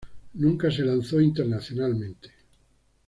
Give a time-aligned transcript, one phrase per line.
[0.33, 2.31] Nunca se lanzó internacionalmente.